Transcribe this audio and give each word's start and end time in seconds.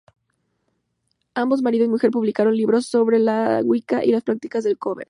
Ambos, 1.35 1.61
marido 1.61 1.85
y 1.85 1.87
mujer 1.87 2.09
publicaron 2.09 2.55
libros 2.57 2.87
sobre 2.87 3.19
la 3.19 3.61
Wicca 3.63 4.03
y 4.03 4.09
las 4.11 4.23
prácticas 4.23 4.63
del 4.63 4.79
coven. 4.79 4.99